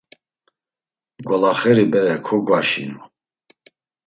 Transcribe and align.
Golaxeri 1.27 1.85
bere 1.91 2.15
kogvanaşinu. 2.25 3.03